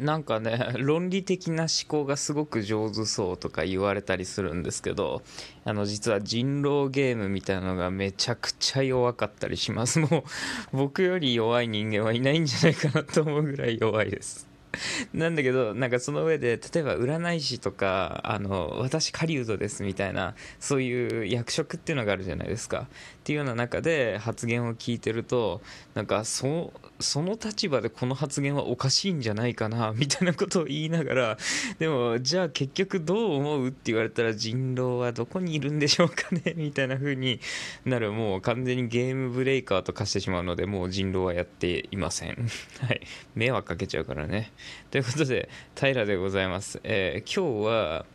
[0.00, 5.22] なんかね 論理的な思考がすごく上手そうとか言われたりするんですけど
[5.64, 10.00] あの実は人狼ゲームみたいなのがめちゃくちゃ弱かったりします。
[10.00, 10.24] も
[10.72, 14.49] う僕より弱い人間はいないんじゃないかなと思うぐらい弱いです。
[15.12, 22.88] なんだけどなんかその上で例えば占い師とかあの私狩人ですみたいなそういう役職っていうのがあるじゃないですか。
[23.20, 25.60] っていうような中で発言を聞いてると
[25.94, 31.38] なんかそその立場でこの発言はおかしいんじゃないかなみたいなことを言いながら
[31.78, 37.40] でもじゃあ結局どう思うって言われたら人狼はどこにいるんでしょうかねみたいな風に
[37.84, 38.12] なる。
[38.12, 42.48] もう完全にゲームブレイカーと化してしまうのでもう人狼はやっていません。
[42.80, 43.00] はい。
[43.34, 44.52] 迷惑かけちゃうからね。
[44.90, 48.06] ということで平でございます、えー、今日は、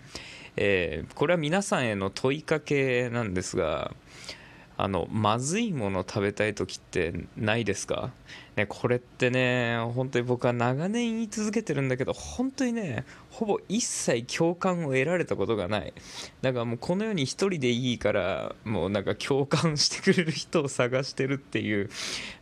[0.58, 3.94] えー、これは皆さんへの問いかけなんですが
[4.78, 8.12] あのまずいもの食べたい時ってないですか、
[8.56, 15.94] ね、これってね本当に僕は長年言い続けてるんだけど本当にねほぼ一切共感を得られたことがない。
[16.42, 21.90] だからもうこの世に一人でいいからもうなんか共感してくれる人を探してるっていう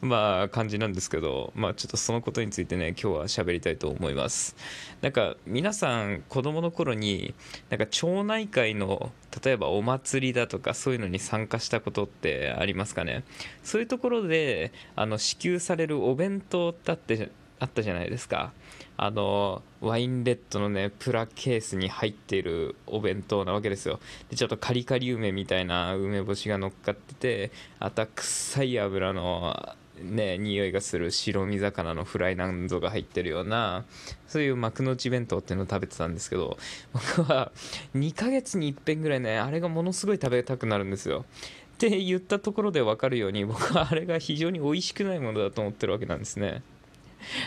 [0.01, 4.55] まあ感じなんですけどまあちょっとそのことについてね今日は喋りたいと思います。
[5.01, 7.33] なんか皆さん子供の頃に
[7.71, 9.11] なんか町内会の
[9.43, 13.23] 例えばお祭りだとかそういうのに参加したことってありますかね？
[13.63, 18.51] そういうところであの支給されるお弁当だってあったじゃないですか。
[18.95, 23.99] あのワインレッドのねプラケースに入っているお弁当なわけですよ。
[24.29, 33.85] でちょっとカリカリ梅みたいな梅干しが乗っかっててあとは臭い油のね匂いがする白身魚のフライなんぞが入ってるような
[34.27, 36.57] そういう幕の内弁当っていうのを食べてたんですけど
[36.93, 37.51] 僕は
[37.95, 41.25] 2ヶ月にいっぺんぐらいねあれがものすごい食べたくなるんですよ。
[41.73, 46.61] って言ったところで分かるように僕はあれが非常に美味しくないものだと思ってるわけなんですね。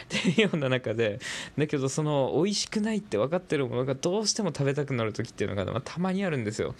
[0.05, 1.19] っていうような中で
[1.57, 6.75] だけどその美味しくないって分かってるものがどうしても食べたくなる時っていうのが、まあ、たまにあるんですよ。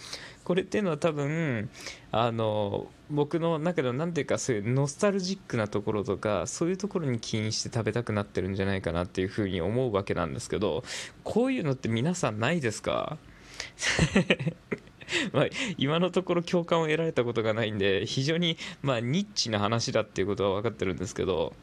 [0.45, 1.69] これっていうのは多分
[2.13, 10.85] あの僕の中で何ていうかそういうノスタルジックなところとかそういうところに起因して食べたくなってるんじゃないかなっていうふうに思うわけなんですけど
[11.25, 13.19] こういうのって皆さんないですか？
[15.33, 15.47] まあ、
[15.79, 21.55] 今のところ共感を得られたことがないんで非常にまあニッチな話だっていうことは分かってるんですけど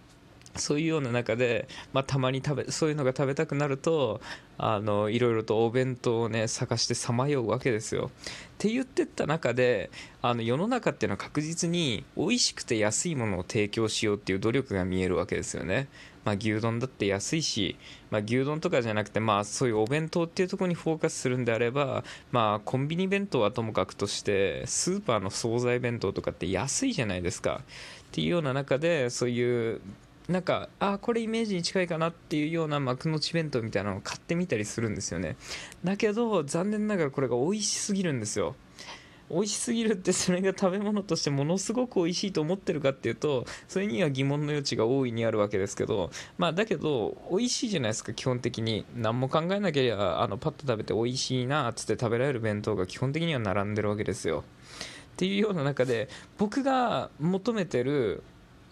[0.56, 4.22] そういうような中で、まあ、たまに食べそういうのが食べたくなると
[4.58, 8.12] あのいろいろとお弁当をね探してさまようわけですよ。
[8.54, 9.90] って言ってった中で
[10.22, 15.88] あの世の中っていうのは確実に美味しくて安いものを提供しようっていう努力が見えるわけですよね。
[16.26, 17.76] まあ、牛丼だって安いし、
[18.10, 29.82] まあ、牛丼とかじゃなくて、まあ、そういうお弁当っていうところにフォーカスするんであれば、まあ、コンビニ弁当はともかくとしてスーパーの惣菜弁当とかって安いじゃないですかっていうような中でそういう
[30.30, 35.36] なんかあこれイメージに近いかなっていうような幕の内弁当みたいなのを買ってみたりするんですよね。
[35.84, 38.56] だけど残念ながらこれが美味しすぎるんですよ。
[39.30, 48.86] 美味しすぎるってそれが食べ物としてものすごく美味しいと思ってるかっていうとそれには疑問の余地が大いにあるわけですけどまあだけど美味しいじゃないですか基本的に。
[48.96, 54.44] 何も考えなければあのパッと食べて美味しいなっつって食べられる弁当が基本的には並んでるわけですよ。
[55.14, 58.24] っていうような中で僕が求めてる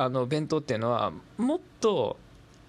[0.04, 2.18] あの弁当っていうのはもっと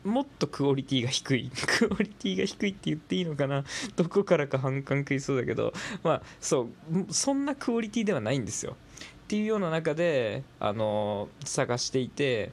[0.04, 3.64] もっとクオリティが低い クオリティが低いって言っていいのかな？
[3.96, 5.72] どこからか反感食いそうだけど。
[6.02, 8.76] まあそうそんなクオリティではないんですよ。
[9.24, 12.52] っていうような中であの探していて。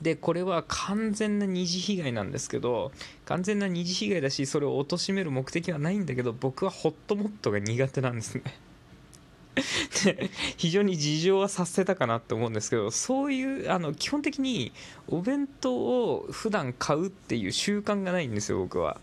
[0.00, 2.90] でこれは完全な二次被害なんですけど
[3.24, 8.42] 完全な二次被害だしそれを貶める目的はないんだけど僕はホットモットが苦手なんですね。
[10.56, 14.72] 非常に事情はさせたかなって思うんですけどそういうあの基本的に
[15.08, 18.98] お弁当を普段買うっていう習慣がないんですよ僕は。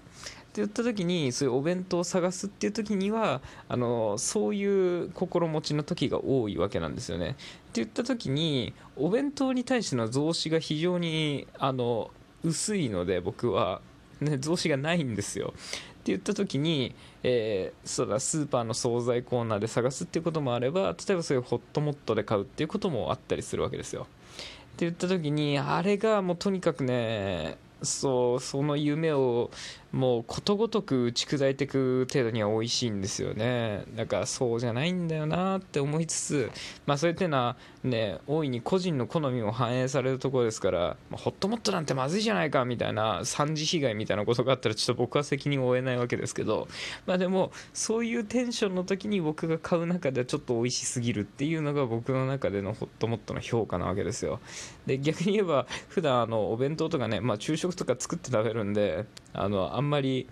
[0.49, 7.29] って言った時にそういうお弁当を探すっていう時にはあのそういう心持ちの時が多いわけなんですよね。
[7.29, 7.37] って
[7.73, 12.09] 言った時にお弁当に対しての増資が非常にあの
[12.43, 13.81] 薄いので僕は、
[14.21, 15.53] ね、増資がないんですよ。
[15.99, 24.03] って言った時に、えー、そうだスーパーの惣菜コーナーで探すっていうこともあれば例えばそういうホットモットで買うっていうこともあったりするわけですよ。
[24.03, 29.51] って言った時にあれがもうとにかくねそうその夢を
[29.91, 33.85] もうことごとく打ち砕いていく程度には美味しいんですよね。
[33.95, 36.51] だからそうじゃないんだよなって思いつつ
[36.85, 46.67] まあそういうのはね大いに個人の好みも反映されるところですから、ま、ホットモットなんてまずいじゃないかみたいな三次被害みたいなことがあったらちょっと僕は責任を負えないわけですけど
[47.07, 54.39] まあでもそういうテンションの時に僕が買う中ではちょっと美味しすぎるっていうのが僕の中でのホットモットの評価なわけですよ。
[54.85, 60.27] で逆に言えば普段あのお弁当とかねまあ昼食食とか作って食べるんであのあんまり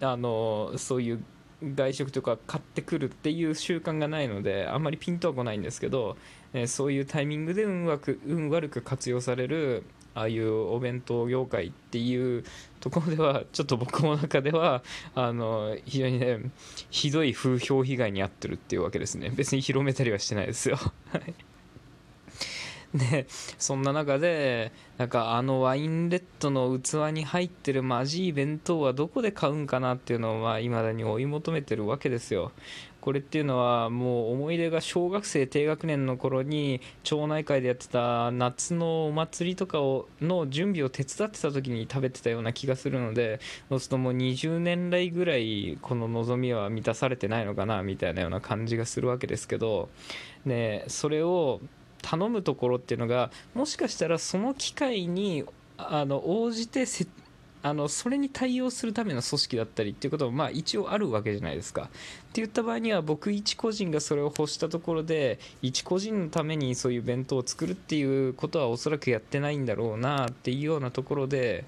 [0.00, 1.24] あのそういう
[1.62, 6.16] 外食とか買ってくるっていう習慣がないのであんまりピンとは来ないんですけど、
[6.52, 9.84] えーそういうタイミングで運悪運悪く活用される
[10.14, 12.44] ああいうお弁当業界っていう
[12.80, 14.82] ところではちょっと僕の中では
[15.14, 16.40] あの非常にね
[16.90, 19.30] ひどい風評被害に遭ってるっていうわけですね。
[19.30, 20.76] 別に広めたりはしてないですよ。
[20.76, 21.34] はい。
[22.94, 23.26] で
[23.58, 32.52] そんな中でなんかあのワインレッドの器に入ってるマジい弁当はどこで買うんかなっていうのをいまあだに追い求めてるわけですよ。
[33.00, 49.88] これっていうのはもう思い出が小学生低学年の頃に町内会でやってた夏のお祭りとかをの準備を手伝ってた時に食べてたような気がするのでそうするともう20年来ぐらいこの望みは満たされてないのかなみたいなような感じがするわけですけど
[50.44, 51.60] ねそれを
[52.02, 55.44] 頼むところっていうのがもしかしたらその機会に
[55.76, 57.06] あの応じてせ
[57.62, 61.82] あのそれに対応するための組織だったりっていうこともまあ一応あるわけじゃないですか。
[61.82, 71.64] って言った場合には僕一個人がそれを欲したところで一個人のためにそういう弁当を作るっていうことはおそらくやってないんだろうなっていうようなところで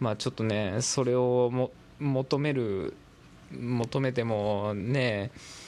[0.00, 1.70] まあちょっとねそれをも
[2.00, 2.94] 求める
[3.52, 5.65] 求めてもねえ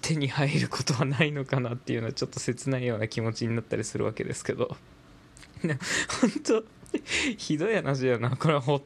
[0.00, 4.76] 手に入ることはないのかなっていうのはちょっと切ないような気持ちになったりするわけですけど。
[5.62, 5.78] ね
[6.20, 6.64] 本当
[7.36, 8.36] ひどい話だよな。
[8.36, 8.82] これはほ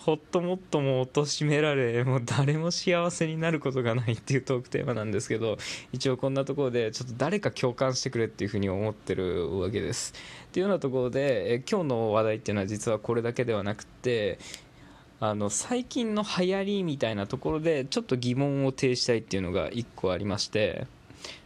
[0.00, 5.58] ほっともっとも貶められもう誰も幸せになることがないっていうトークテーマなんですけど
[5.92, 10.14] 一応こんなところでちょっと誰か共感してくれっていうふうに思ってるわけです。
[10.48, 14.38] っていうようなところでえ今日の話題っていうのは実はこれだけではなくて
[15.20, 20.86] あの最近の流行りみたいなところでちょっと疑問を呈したいっていうのが1個ありまして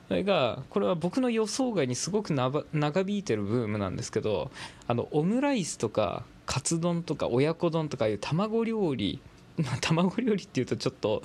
[0.08, 2.64] それがこれは僕の予想外にすごく長
[3.00, 4.50] 引いてるブームなんですけど
[4.86, 9.20] あのオムライスとかカツ丼とか親子丼とかいう卵料理
[9.56, 11.22] まあ 卵料理っていうとちょっと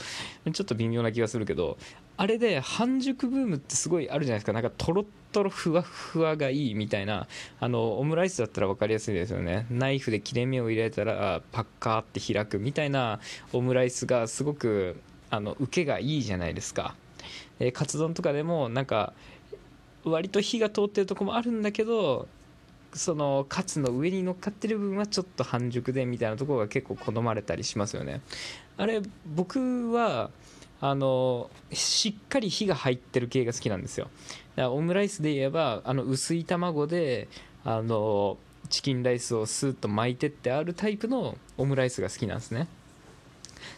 [0.54, 1.78] ちょっと微妙な気がするけど
[2.18, 4.54] あれで半熟ブームってすごいあるじゃないですか。
[4.54, 7.28] なんかとろっとろふわふわがいいみたいな。
[7.60, 9.68] あのオムライスだったら分かりやすいですよね。
[9.70, 13.20] ナイフで切れ目を入れたらパッカーって開くみたいな。
[13.54, 15.00] オムライスがすごく
[15.30, 16.96] あの受けがいいじゃないですか、
[17.60, 19.14] えーカツ丼とかでもなんか
[20.06, 22.28] 割と火が通ってるとこもあるんだけど
[22.94, 28.22] そのカツの上に乗っかってる部分はちょっと半熟でみたいなところが結構好まれたりしますよね。
[28.78, 30.30] あれ僕は
[30.80, 34.10] あのしっかり火が入ってる系が好きなんですよ。
[34.56, 37.28] だからオムライスで言えばあの薄い卵で
[37.64, 38.38] あの
[38.70, 42.68] チキンライスをスーッと巻いてってあるタイプのオムライスが好きなんですね。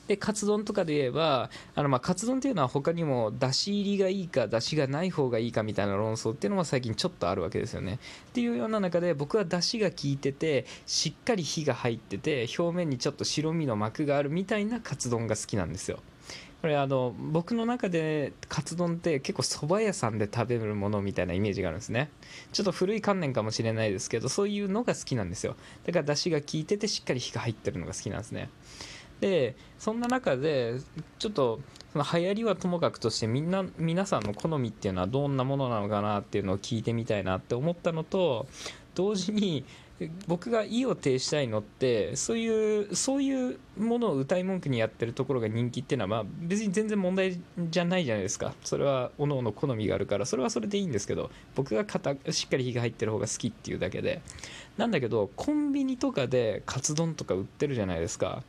[0.07, 7.99] でカツ丼とかで言えばあのまあカツ丼っていうのは他にもだし入りがいいかだしがない方がいいかみたいな論争っていうのも最近ちょっとあるわけですよね。
[8.29, 15.99] っていうような中で僕はだしが効いててしっかり火が入ってて表面にちょっと白身の膜があるみたいなカツ丼が好きなんですよ。
[16.61, 22.09] これあの僕の中でカツ丼って結構蕎麦屋さんで食べるものみたいなイメージがあるんですね。
[22.51, 25.55] ちょっと古い観念かもしれないですけどそういうのが好きなんですよ。
[25.85, 28.49] だから出汁が効いててしっかり火が入ってるのが好きなんですね。
[29.21, 30.79] でそんな中で
[31.17, 31.59] ちょっと
[31.91, 38.47] その流行りはともかくとしてみんな皆さんの好みっていうのはどんなものなのかなっていうのを聞いてみたいなって思ったのと
[38.95, 39.65] 同時に
[40.27, 48.53] 僕が意を呈したいのってそういうそういうものを歌い文句にやってるところが人気っていうのはまあ別に全然問題じゃないじゃないですか。
[48.63, 50.25] それは各々好みがあるから。
[50.25, 54.21] それはそれでいいんですけど僕が肩しっかり火が入ってる方が好きっていうだけで。
[54.77, 58.43] なんだけどコンビニとかでカツ丼とか売ってるじゃないですか。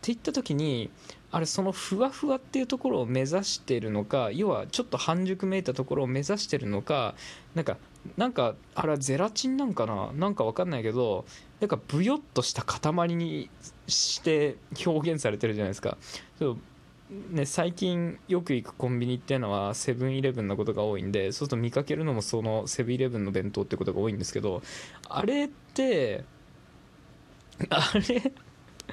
[0.00, 0.90] っていった時に
[1.30, 7.14] あれそのふわふわっていうところを目指してるのか要はちょっと半熟めいたところを目指してるのか
[7.54, 7.76] なんか
[8.16, 10.10] なんかあれはゼラチンなんかな？
[10.12, 11.24] なんかわかんないけど
[11.60, 13.50] なんかブヨっとした塊に
[13.86, 15.98] して表現されてるじゃないですか。
[16.38, 16.58] そう
[17.32, 24.62] ね、最近よく行くコンビニっていうのはセブンイレブンのことが多いんでそうすると見かけるのもそのセブンイレブンの弁当ってことが多いんですけど
[25.08, 26.24] あれって
[27.68, 28.32] あれ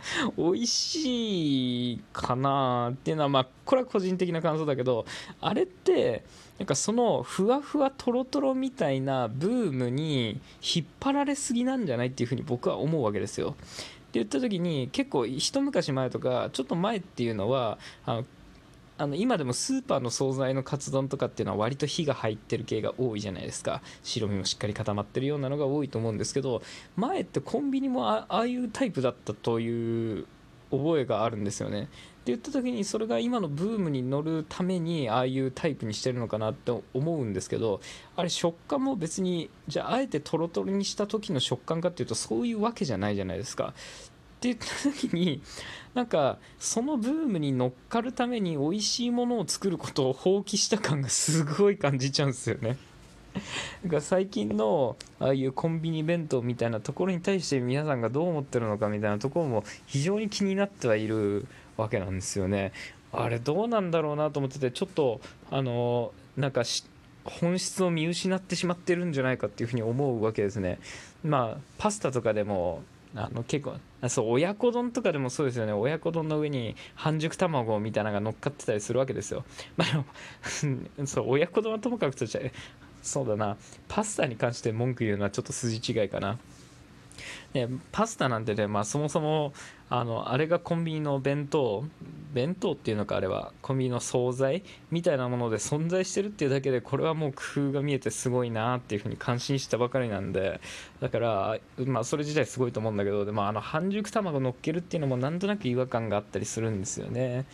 [0.38, 5.06] 美味しいかなっていうのはまあこれは個人的な感想だけど
[5.42, 6.24] あれって
[6.60, 13.52] なんかそのふわふわとろとろみたいなブームに引っ張られすぎなんじゃないっていうふうに僕は思うわけですよ。
[13.52, 18.26] って言った時に結構一昔前とかちょっと前っていうのはあの
[18.98, 23.82] あの今でもスーパーの惣菜のカツ丼とかっていうのは割と火が入ってる系が多いじゃないですか。
[24.04, 26.62] 白身もしっかり固まってるようなのが多いと思うんですけど
[26.96, 30.26] 前ってコンビニもああいうタイプだったという
[30.72, 31.84] 覚えがあるんですよね。
[31.84, 37.80] って言った時にそれが今のブームに乗るためにああいうタイプにしてるのかなって思うんですけど
[38.18, 43.74] あれ食感も別にじゃああえてトロトロにした時の食感かっていうとそういうわけじゃないじゃないですか。
[44.38, 45.42] って言った時に
[45.96, 52.78] なんかそのブームに乗っかるために美味しいものを作ることを放棄した感がすごい感じちゃうんですよね。
[53.84, 62.74] だから最近のああいうコンビニ弁当みたいなところに対して皆さんがどう思ってるのかみたいなところも非常に気になってはいるわけなんですよね。
[63.12, 66.64] あれどうなんだろうなと思っててちょっとあのなんか
[67.24, 70.80] 本質を見失ってしまってるんじゃないかっていうふうに思うわけですね。
[71.24, 72.84] まあパスタとかでも
[73.20, 75.74] あの結構そう親子丼とかでもそうですよね。
[75.74, 79.44] 親子丼の上に半熟卵みたいなのが乗っかってたりするわけですよ、
[79.76, 80.06] まあ、
[81.08, 82.52] そう親子丼はともかくとして
[83.02, 83.58] そうだな。
[83.88, 86.38] パスタに関して文句言うのはちょっと筋違いかな。
[87.54, 89.54] ね、パスタなんてね、まあ、そもそも
[89.90, 91.86] あのあれがコンビニの弁当
[92.34, 100.60] 弁当っていうのかあれはコンビニの惣菜みたいなもので存在してるっていうだけでこれはもう工夫が見えてすごいなっていうふうに感心したばかりなんで
[101.00, 107.46] だから、まあ、それ自体すごいと思うんだけどでもあの半熟卵乗っけるっていうのもなんとなく違和感があったりするんですよね。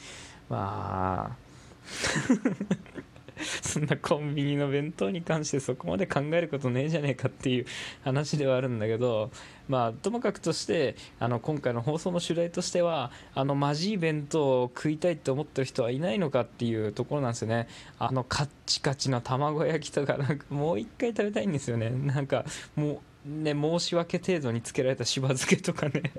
[0.49, 3.12] まあ。
[3.61, 7.65] そんなコンビニの弁当に関してそこまで考えることねえじゃねえかっていう
[8.03, 9.31] 話ではあるんだけど
[9.67, 17.67] まあともかくとしてあの今回の放送の主題としてはあのマジい弁当を食いたいって思ってる人はいないのかっていうところなんですよね。
[17.99, 21.89] あのカッチカチの卵焼きとかなんかもう一回食べたいんですよね。
[21.89, 26.11] なんかもうね申し訳程度につけられたしば漬けとかね。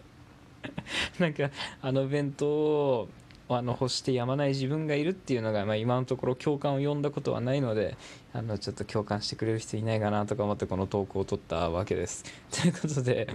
[1.18, 1.50] なんか
[1.82, 3.08] あの弁当を
[3.48, 7.96] あの欲してやまない自分がいるっていうのが、まあ、今のところ共感を呼んだことはないので
[8.32, 12.24] あのちょっと共感してくれる人いないかなとか思ってこの投稿を取ったわけです。
[12.50, 13.28] ということで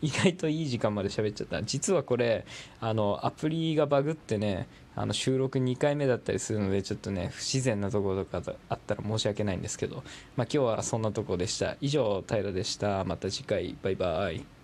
[0.00, 1.62] 意外といい時間まで喋っちゃった。
[1.62, 2.46] 実はこれ
[2.80, 10.04] あのアプリがバグってねあの収録2回目だったりするのでちょっとね不自然なところとかあったら申し訳ないんですけど、まあ、
[10.42, 11.76] 今日はそんなとこでした。
[11.80, 13.04] 以上平でした。
[13.04, 13.76] また次回。
[13.82, 14.59] バイバイ。